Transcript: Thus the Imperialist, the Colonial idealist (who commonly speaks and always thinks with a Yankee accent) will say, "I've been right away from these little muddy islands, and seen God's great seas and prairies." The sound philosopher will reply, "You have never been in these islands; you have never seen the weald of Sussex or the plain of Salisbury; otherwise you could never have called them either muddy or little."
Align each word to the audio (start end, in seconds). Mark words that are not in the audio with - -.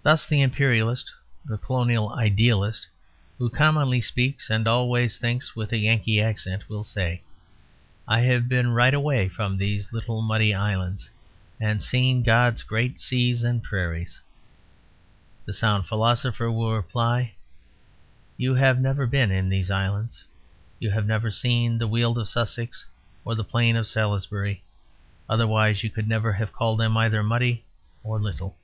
Thus 0.00 0.24
the 0.24 0.40
Imperialist, 0.40 1.12
the 1.44 1.58
Colonial 1.58 2.10
idealist 2.14 2.86
(who 3.36 3.50
commonly 3.50 4.00
speaks 4.00 4.48
and 4.48 4.66
always 4.66 5.18
thinks 5.18 5.54
with 5.56 5.70
a 5.72 5.76
Yankee 5.76 6.20
accent) 6.22 6.68
will 6.70 6.84
say, 6.84 7.22
"I've 8.06 8.48
been 8.48 8.70
right 8.70 8.94
away 8.94 9.28
from 9.28 9.56
these 9.58 9.92
little 9.92 10.22
muddy 10.22 10.54
islands, 10.54 11.10
and 11.60 11.82
seen 11.82 12.22
God's 12.22 12.62
great 12.62 13.00
seas 13.00 13.42
and 13.44 13.60
prairies." 13.62 14.20
The 15.44 15.52
sound 15.52 15.86
philosopher 15.86 16.48
will 16.50 16.74
reply, 16.74 17.34
"You 18.38 18.54
have 18.54 18.80
never 18.80 19.04
been 19.04 19.32
in 19.32 19.48
these 19.50 19.70
islands; 19.70 20.22
you 20.78 20.90
have 20.92 21.06
never 21.06 21.30
seen 21.32 21.76
the 21.76 21.88
weald 21.88 22.16
of 22.18 22.28
Sussex 22.30 22.86
or 23.26 23.34
the 23.34 23.44
plain 23.44 23.74
of 23.76 23.86
Salisbury; 23.88 24.62
otherwise 25.28 25.82
you 25.82 25.90
could 25.90 26.06
never 26.08 26.32
have 26.34 26.52
called 26.52 26.78
them 26.80 26.96
either 26.96 27.22
muddy 27.24 27.64
or 28.04 28.18
little." 28.20 28.56